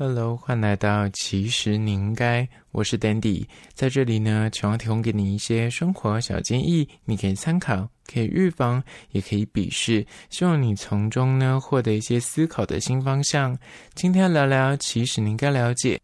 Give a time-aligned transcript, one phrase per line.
[0.00, 8.80] Hello，欢迎来到其实你应该，我是 Dandy，在这里呢，希望提供给你一些生活小建议，你可以参考，可以预防，
[9.10, 13.58] 也可以鄙视，希望你从中呢获得一些思考的新方向。
[13.96, 16.00] 今天聊聊，其实你应该了解，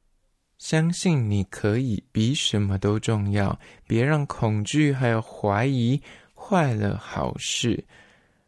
[0.59, 3.57] 相信你可以比什么都重要，
[3.87, 6.03] 别让恐惧还有怀疑
[6.35, 7.85] 坏了好事。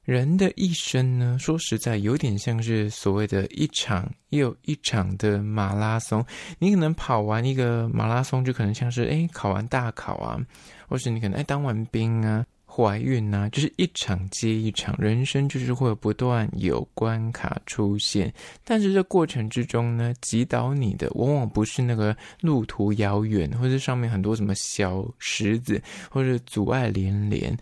[0.07, 6.25] 人的一生呢，说实在，有点像是所谓的一场又一场的马拉松。
[6.60, 10.41] 你可能跑完一个马拉松，就可能像是诶考完大考啊，
[10.88, 14.95] 或是你可能诶当完兵啊，怀孕啊，就是一场接一场。
[14.97, 27.59] 人生就是会不断有关卡出现，但是这过程之中呢，击倒你的往往不是那个路途遥远，或者上面很多什么小石子，或者阻碍连连。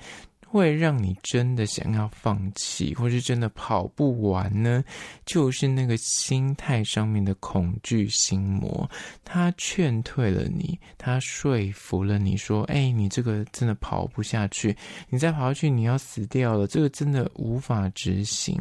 [0.54, 4.84] 会让你真的想要放弃，或是真的跑不完呢？
[5.26, 8.88] 就是那个心态上面的恐惧心魔，
[9.24, 14.76] 他劝退了你，他说服了你说：“哎，你这个真的跑不下去，
[15.08, 18.56] 你再跑下去你要死掉了，这个真的无法执行。”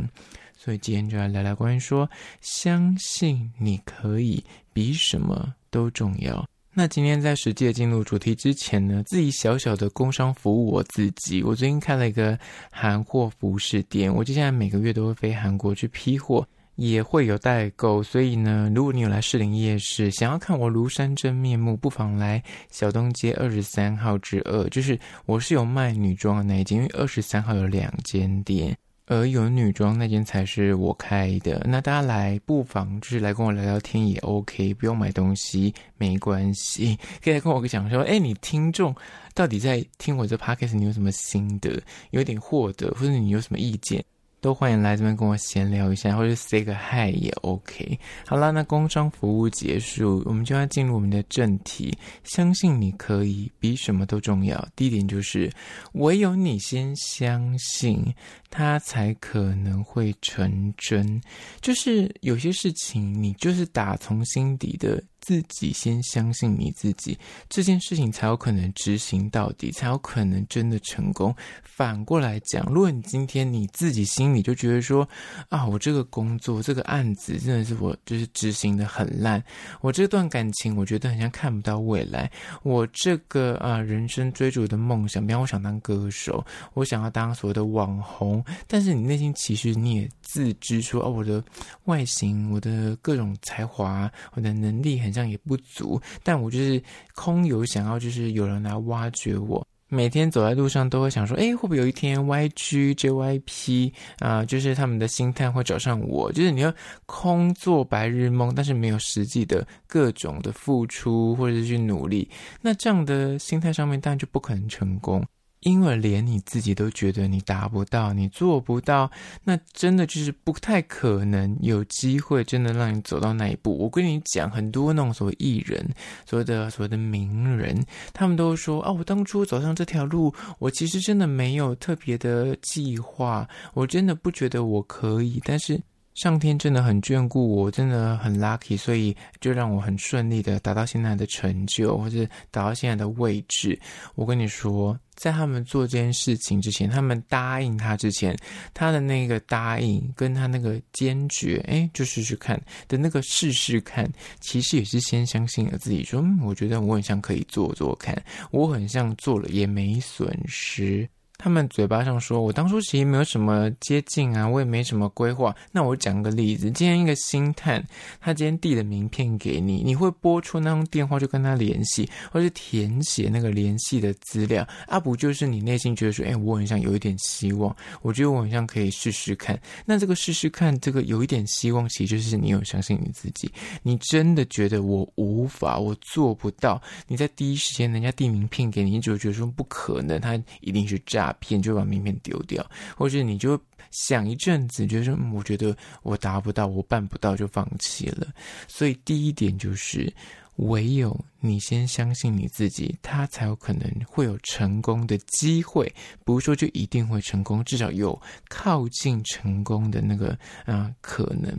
[0.57, 2.09] 所以今天就来聊聊关于说，
[2.41, 6.43] 相信你可以比什么都重要。
[6.75, 11.43] 那今天在实际进入主题之前呢，自己小小的工商服务我自己。
[11.43, 12.37] 我最近开了一个
[12.71, 18.01] 韩货服饰店，我接下来每个月都会飞韩国去批货，也会有代购。
[18.01, 28.75] 所以呢，如果你有来士林夜市，想要看我庐山真面目，不妨来小东街二十三号之二，就是我是有卖女装的那一间，因为二十三号有两间店。
[29.05, 38.95] 而有女装那间才是我开的，那大家来不妨就是来跟我聊聊天也 OK，不用买东西没关系，可以来跟我讲说，哎，你听众
[39.33, 44.03] 到底在听我这 podcast，你有什么心得，有点获得，或者你有什么意见？
[44.43, 47.97] 都欢迎来这边跟我闲聊一下，或者 say 个 hi 也 OK。
[48.27, 51.97] 好啦，那工商服务结束，我们就要进入我们的正题。
[52.25, 54.67] 相信你可以比什么都重要。
[54.75, 55.49] 第一点就是，
[55.93, 58.03] 唯有你先相信，
[58.49, 61.21] 它才可能会成真。
[61.61, 65.01] 就是有些事情，你就是打从心底的。
[65.23, 67.17] 自己先相信你自己，
[67.47, 71.33] 这件事情才有可能执行到底，才有可能真的成功。
[71.63, 75.07] 反过来讲，如果你今天你自己心里就觉得说
[75.47, 79.41] 啊，我这个工作这个案子真的是我就是执行得很烂，
[79.79, 82.29] 我这段感情我觉得好像看不到未来，
[82.63, 91.41] 我这个啊人生追逐的梦想，比方我想当歌手，我想要当所谓的网红，但是你内心其实你也自知说哦，我的
[91.85, 95.12] 外形，我的各种才华，我的能力很。
[95.13, 96.81] 这样也不足，但我就是
[97.13, 99.65] 空有想要，就是有人来挖掘我。
[99.89, 106.31] 每天走在路上都会想说，哎，会不会有一天 YG、JYP 啊、就是他们的心态会找上我？
[106.31, 106.73] 就是你要
[107.05, 112.27] 空做白日梦，但是没有实际的各种的付出或者是去努力，
[112.59, 115.23] 那这样的心态上面当然就不可能成功。
[115.63, 119.09] 因为连你自己都觉得你达不到，你做不到，
[119.43, 123.77] 那真的就是不太可能有机会真的让你走到那一步。
[123.77, 125.83] 我跟你讲，很多那种所谓艺人，
[126.25, 135.81] 所谓的所谓的名人，他们都说啊，我当初走上这条路，我其实真的没有特别的计划，我真的不觉得我可以，但是。
[136.15, 143.79] 上天真的很眷顾我，真的很 lucky，所以就让我很顺利的达到现在的成就，或者达到现在的位置。
[144.15, 148.37] 我跟你说，在他们做这件事情之前，他们答应他之前，
[148.73, 154.07] 他的那个答应跟他那个坚决，哎，就试试看的那个试试看，
[154.39, 158.15] 其实也是先相信了自己，说，嗯，我觉得我很像可以做做看，
[158.51, 161.09] 我很像做了也没损失。
[161.43, 165.53] 他们嘴巴上说，我当初其实没有什么接近啊，我也没什么规划。
[165.73, 167.85] 那我讲个例子，今天一个星探，
[168.21, 179.59] 他今天递的名片给你，你会拨出那通电话就跟他联系，或是填写那个联系的资料，啊不就是你内心觉得说，哎，我很像有一点希望，我觉得我很像可以试试看。
[179.85, 186.81] 那这个试试看，这个有一点希望，其实就是你有相信你自己，你真的觉得我无法，我做不到。
[187.05, 191.63] 你在第一时间人家递名片给你，你就觉得说不可能，他一定是诈片。
[191.63, 193.57] 就把名片丢掉，或者你就
[193.89, 198.27] 想一阵子，觉得，我觉得我达不到，我办不到，就放弃了。
[198.67, 200.13] 所以第一点就是，
[200.57, 205.89] 唯有你先相信你自己，他才有可能会有成功的机会。
[206.25, 211.49] 不是说就一定会成功，至少有靠近成功的那个啊、可能。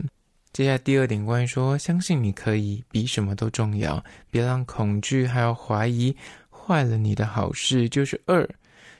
[0.53, 6.15] 接下来第二点，关于说相信你可以比什么都重要，别让恐惧还有怀疑
[6.51, 7.89] 坏了你的好事。
[7.89, 8.47] 就是二。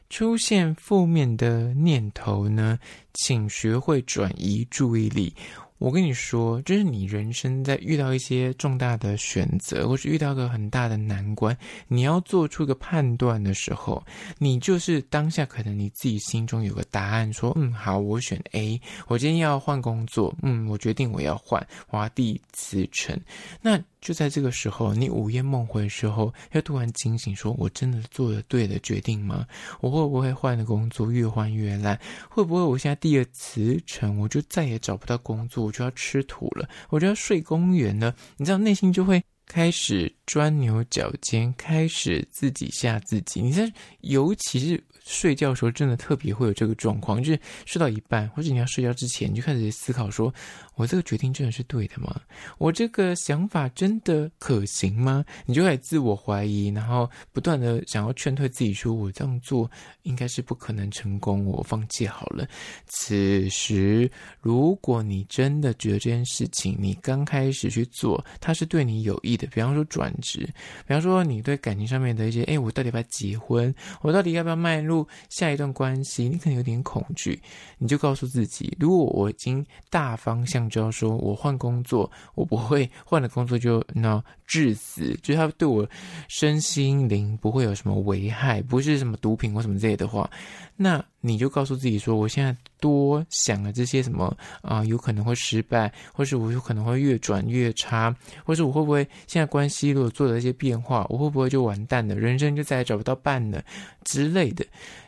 [0.09, 2.77] 出现负面的念头呢，
[3.13, 5.33] 请学会转移注意力。
[5.77, 11.55] 我跟你说，就是你人生在遇到一些重大的选择，或是遇到个很大的难关，
[11.89, 14.01] 你要做出一个判断的时候，
[14.37, 23.19] 你就是当下可能你自己心中有个答案，说，嗯，好，我选 A，我今天要换工作，嗯，我决定我要换，华帝辞呈，
[23.61, 23.77] 那。
[24.05, 29.47] 就在这个时候，你午夜梦回的时候，要突然惊醒，说：“我真的做了对的决定吗？
[29.81, 31.99] 我会不会换的工作越换越烂？
[32.29, 38.15] 会不会我现在第二辞呈，我就再也找不到工作，我就要吃土了，我就要睡公园了？
[38.37, 43.41] 你知道，内心就会开始钻牛角尖，开始自己吓自己。
[43.41, 44.83] 你在，尤其是。
[45.05, 50.33] 睡觉的时候，真的特别会有这个状况，就是睡到一半，或者你要睡觉之前，你就开始思考说：
[50.73, 52.19] 我这个决定真的是对的吗？
[52.57, 55.23] 我这个想法真的可行吗？
[55.45, 59.69] 你就开始自我怀疑，然后不断的想要劝退自己，说我这样做
[60.01, 62.47] 应该是不可能成功，我放弃好了。
[62.87, 64.09] 此时，
[64.41, 70.39] 如果你真的觉得这件事情你刚开始去做，它是对你有益的，比方说转职，
[70.87, 73.73] 比方说你对感情上面的一些，哎，我到底要不要结婚？
[74.01, 74.94] 我到底要不要迈入？
[75.29, 77.41] 下一段关系，你可能有点恐惧，
[77.79, 85.87] 你就告诉自己：如果我已经大方向知道说，我换工作，我不会换了工作就那致死，就是他对我
[86.27, 90.29] 身心灵不会有什么危害，不是什么毒品或什么之类的话，
[90.75, 103.63] 那你就告诉自己说：我现在多想了这些什么啊、有可能会失败，或是我有可能会越转越差，或是我会不会现在关系如果做了一些变化，我会不会就完蛋了，人生就再也找不到伴了
[104.03, 104.65] 之类的。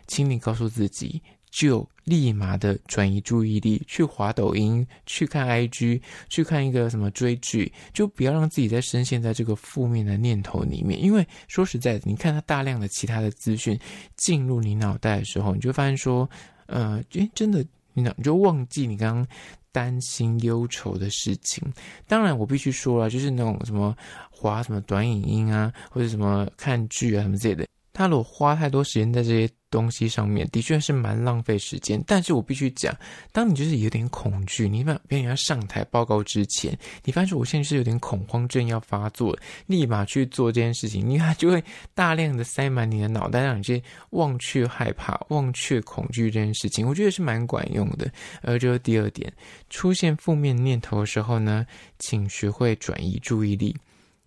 [0.07, 11.03] 请你告诉自己，就立马的转移注意力，去滑抖音，去看 IG，去看一个什么追剧，就不要让自己再深陷在这个负面的念头里面。
[11.03, 13.77] 因为说实在的，你看他大量的其他的资讯
[14.15, 16.29] 进入你脑袋的时候，你就发现说，
[16.67, 17.61] 呃，诶，真的，
[17.93, 19.27] 你你就忘记你刚刚
[19.73, 21.61] 担心忧愁的事情。
[22.07, 23.93] 当然，我必须说了，就是那种什么
[24.31, 27.67] 滑什么短影音啊，或者什么看剧啊什么之类的。
[27.97, 31.99] 他如果花太多时间在这些东西上面，的确是蛮浪费时间。
[32.05, 32.95] 但是我必须讲，
[33.31, 39.35] 当你就是有点恐惧，你把别人要上台报告之前，你发现我现在是有点恐慌症要发作，
[39.65, 41.61] 立马去做这件事情，你看就会
[41.95, 46.87] 大量的塞满你的脑袋，让你去忘却害怕、忘却恐惧这件事情。
[46.87, 48.07] 我觉得是蛮管用的。
[48.43, 49.33] 而这是第二点，
[49.71, 51.65] 出现负面念头的时候呢，
[51.97, 53.75] 请学会转移注意力。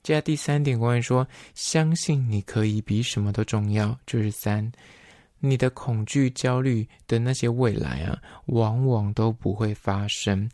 [0.02, 4.72] 接下第三点，关于说，相信你可以比什么都重要，就是三，
[5.38, 10.50] 你的恐惧、焦虑的那些未来啊，往往都不会发生。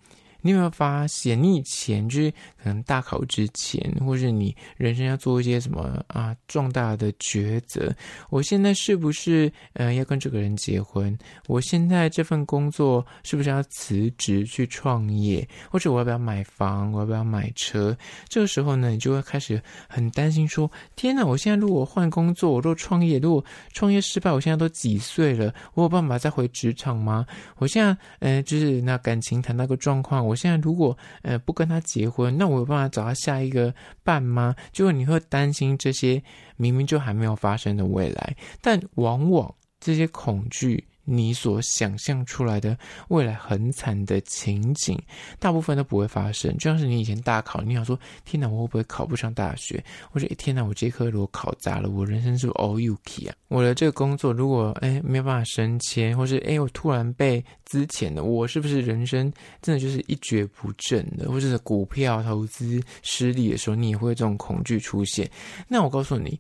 [0.46, 2.30] 你有没有发现，你以前就是
[2.62, 7.92] 可能大考之前，或是你人生要做一些什么啊重大的抉择？
[8.30, 11.18] 我现在是不是呃要跟这个人结婚？
[11.48, 15.46] 我现在这份工作是不是要辞职去创业？
[15.68, 16.92] 或者我要不要买房？
[16.92, 17.96] 我要不要买车？
[18.28, 21.24] 这个时候呢，你就会开始很担心，说：天哪！
[21.26, 25.52] 我现在如果换工作，我如果创业，如果创业失败，我现在都几岁了？
[25.74, 27.26] 我有办法再回职场吗？
[27.56, 30.35] 我现在呃就是那感情谈到个状况，我。
[30.36, 33.74] 现在如果呃不跟他结婚，那我有办法找到下一个
[34.04, 34.54] 伴吗？
[34.70, 36.22] 就你会担心这些
[36.56, 40.86] 明明就还没有发生的未来，但往往这些恐惧。
[41.06, 42.76] 你所想象出来的
[43.08, 45.00] 未来很惨的情景，
[45.38, 46.52] 大部分都不会发生。
[46.58, 61.30] 就像是你以前大考，你想说：“天哪，我会不会考不上大学？”或者“天哪，我这科如果考砸了，我人生是不是 all you k 啊？”我的这个工作如果哎没有办法升迁，或是哎我突然被资遣了，我是不是人生真的就是一蹶不振的？
[61.30, 65.30] 或者是股票投资失利的时候，你也会有这种恐惧出现。
[65.68, 66.38] 那我告诉你。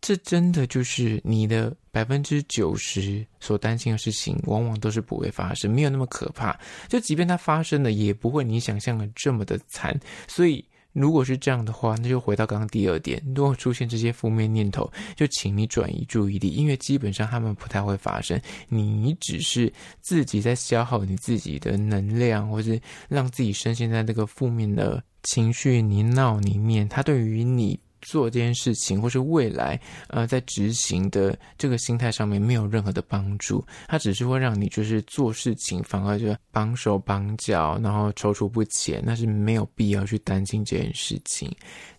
[0.00, 6.58] 这真的就是你的百分之九十所担心的事情，往往都是不会发生，没有那么可怕。
[6.88, 9.98] 就即便它发生了，也不会你想象的这么的惨。
[10.28, 18.40] 所以，如果是这样的话，那就回到刚刚第二点：如果出现这些负面念头，就请你转移注意力，因为基本上他们不太会发生。
[18.68, 26.88] 你只是自己在消耗你自己的能量，或是让自己深陷在这个负面的情绪泥淖里面。
[26.88, 27.78] 它对于你。
[28.00, 41.48] 做这件事情，或是未来，呃，在执行的这个心态上面没有任何的帮助，它只是会让你就是做事情反而就绑手绑脚，然后踌躇不前，那是没有必要去担心这件事情。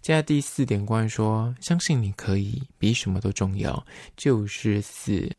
[0.02, 5.30] 接下来第四点，关于说相信你可以比什么都重要，就是四，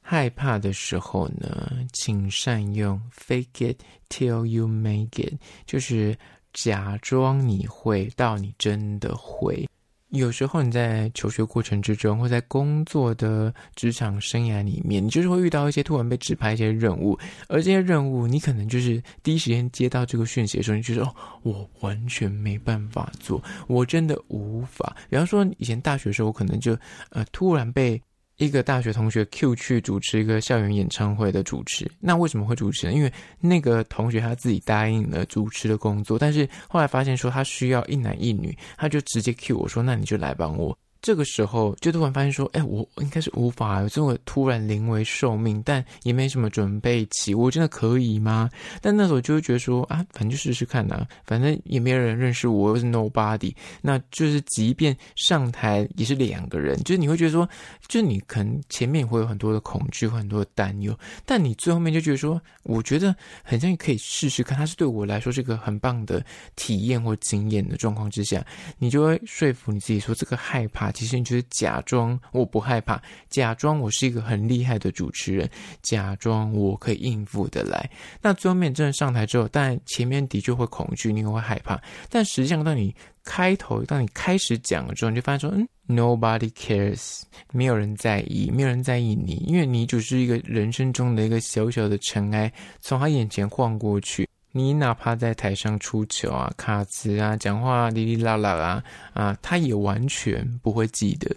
[0.00, 3.76] 害怕的时候呢，请善用 fake it
[4.08, 5.34] till you make it，
[5.66, 6.16] 就是
[6.52, 9.68] 假装你会到你真的会。
[10.10, 24.96] 有时候你在求学过程之中，或在工作的职场生涯里面，你就是会遇到一些突然被指派一些任务，而这些任务你可能就是第一时间接到这个讯息的时候，你就说哦，我完全没办法做，我真的无法。
[25.08, 26.76] 比方说以前大学的时候，我可能就
[27.10, 28.00] 呃突然被。
[28.40, 32.92] 一个大学同学 Q 去主持一个校园演唱会的主持，那为什么会主持呢？
[32.94, 48.50] 因为那个同学他自己答应了主持的工作，但是后来发现说他需要一男一女，他就直接 Q 我说：“那你就来帮我。”这个时候就突然发现说，哎，我应该是无法这么突然临危受命，但也没什么准备期，我真的可以吗？
[48.82, 57.48] 但那时候就会觉得说，啊，反正就试试看呐，反正也没有人认识我，又是 nobody，那就是即便上台也是两个人，就是你会觉得说，
[57.88, 66.22] 就你可能前面会有很多的恐惧，很多的担忧，但你最后面就觉得说，我觉得很像可以试试看，它是对我来说是个很棒的
[66.56, 68.44] 体验或经验的状况之下，
[68.76, 70.89] 你就会说服你自己说，这个害怕。
[70.92, 75.48] 其实你就是假装我不害怕，假装我是一个很厉害的主持人，
[75.82, 77.90] 假装我可以应付得来。
[78.20, 81.80] 那最后面真的上台之后，但前面的确会恐惧，你也会害怕。
[82.08, 82.94] 但实际上，当你
[83.24, 94.28] 开头，当你开始讲了之后，你就发现说，嗯，Nobody cares，没有人在意，没有人在意你，因为你只是一个人生中的一个小小的尘埃，从他眼前晃过去。
[94.52, 101.34] 你哪怕在台上出糗啊、卡词啊、讲话哩哩啦啦啊啊，他也完全不会记得，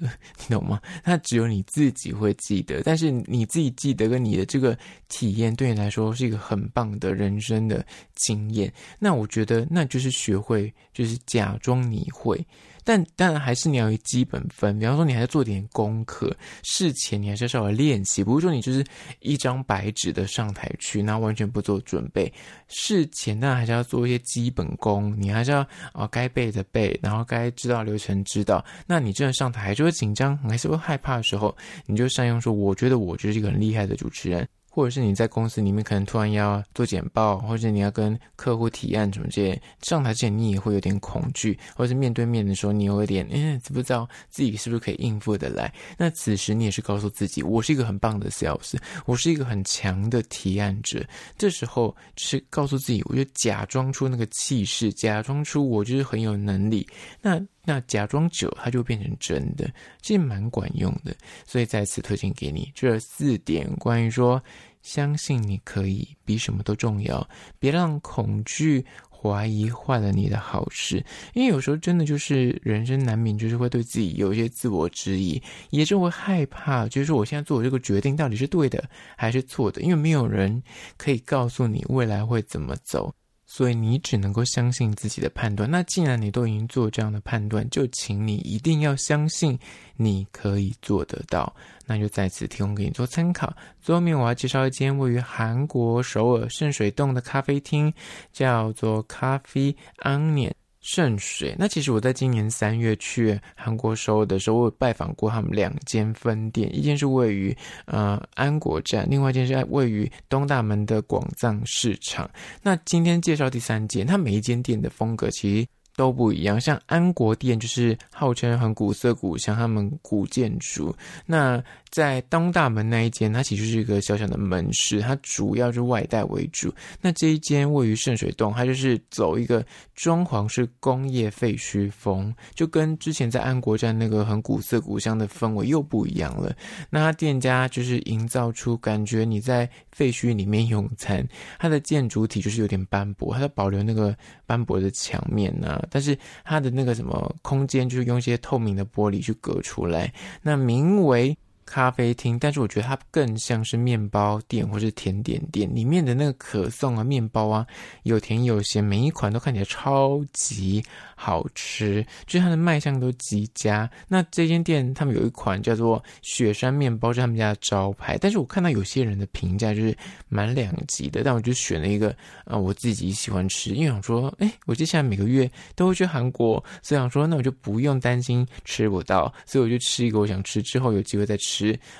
[0.47, 0.81] 你懂吗？
[1.03, 2.81] 他只有你自己会记得。
[2.83, 4.77] 但是你自己记得跟你的这个
[5.09, 7.85] 体验，对你来说是一个很棒的人生的
[8.23, 8.71] 经验。
[8.99, 12.45] 那我觉得，那就是学会，就是假装你会。
[12.85, 18.83] 但当然还是你要有基本分，比方说你还要做点功课，事前你还是要稍微练习，不是说你就是
[19.21, 22.29] 一张白纸的上台去，然后完全不做准备。
[22.67, 28.63] 事前当然还是要做一些基本功，你还是要啊、该背的背，然后该知道流程知道。
[28.85, 34.45] 那你真的上台还是会紧张，还是会害怕的时候，你就善用说，我觉得我就是一个很厉害的主持人。
[34.75, 45.71] 或者是你在公司里面可能突然要做简报，或者你要跟客户提案什么这些，上台之前你也会有点恐惧，或者是面对面的时候你有一点，嗯，知不知道自己是不是可以应付得来？
[45.95, 48.75] 那此时你也是告诉自己，我是一个很棒的 sales，
[49.05, 51.05] 我是一个很强的提案者。
[51.37, 56.87] 这时候是告诉自己，我就假装出那个气势，假装出我就是很有能力。
[57.21, 57.39] 那。
[57.65, 59.69] 那假装久，它就变成真的，
[60.01, 61.15] 其实蛮管用的。
[61.45, 64.43] 所以再次推荐给你这四点，关于说
[64.81, 67.27] 相信你可以，比什么都重要。
[67.59, 71.01] 别让恐惧、怀疑坏了你的好事，
[71.33, 78.83] 因为有时候真的就是人生难免就是会对自己有一些自我质疑，也是会害怕，就是说我现在做的这个决定到底是对的
[79.15, 79.81] 还是错的？
[79.81, 80.61] 因为没有人
[80.97, 83.15] 可以告诉你未来会怎么走。
[83.55, 85.69] 所以你只能够相信自己的判断。
[85.69, 89.59] 那既然你都已经做这样的判断，就请你一定要相信
[89.95, 91.55] 你可以做得到。
[91.85, 93.55] 那就在此提供给你做参考。
[93.79, 97.93] 最后面我要介绍一间位于韩国首尔圣水洞的咖啡厅，
[98.31, 100.51] 叫做咖啡安念。
[100.83, 112.29] 圣水，那其实我在今年三月去韩国首尔的时候，我有拜访过他们两间分店，一间是位于呃安国站，另外一间是位于东大门的广藏市场。
[112.61, 120.93] 那今天介绍第三间，它每一间店的风格其实都不一样，像安国店就是号称很古色古香，他们古建筑。
[121.25, 121.63] 那
[121.93, 126.73] 在东大门那一间，它其实是一个小小的门市，它主要是外带为主。
[126.99, 136.51] 那这一间位于圣水洞，它就是走一个装潢是工业废墟风，就跟之前在安国站那个很古色古香的氛围又不一样了。
[136.89, 141.23] 那它店家就是营造出感觉你在废墟里面用餐，
[141.59, 151.37] 它的建筑体就是有点斑驳，它在保留那个斑驳的墙面啊，但是它的那个什么空间就是用一些透明的玻璃去隔出来，那名为。
[151.65, 157.65] 咖啡厅，但是我觉得它更像是面包店或是甜点店，里面的那个可颂啊、面包啊，
[158.03, 160.83] 有甜有咸，每一款都看起来超级
[161.15, 163.89] 好吃，就是它的卖相都极佳。
[164.07, 172.15] 那这间店他们有一款叫做雪山面包，是他们家的招牌，但是我看到有些人的评价就是蛮两极的，但我就选了一个，
[172.45, 181.52] 呃，我自己喜欢吃，因为想说，哎，我接下来每个月都会去韩国，所以想说，那我就不用担心吃不到，所以我就吃一个我想吃，之后有机会再吃。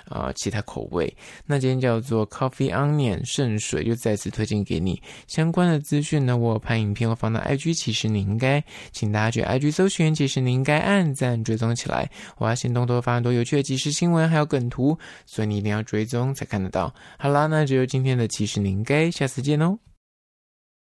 [0.09, 1.15] 啊、呃，其他口味。
[1.45, 6.35] 那今天叫做 Coffee Onion 圣水，就再次推荐给你相关的资讯呢。
[6.35, 12.09] 我有拍影片，会放到 IG，其实你应该，请大家去 IG 搜寻，其实你应该按赞追踪起来。
[12.37, 16.93] 我要先动多发很多有趣的即时新闻，还有梗图，所以你一定要追踪才看得到。
[17.17, 19.92] 好啦，那就由今天的其实你应该，下次见哦。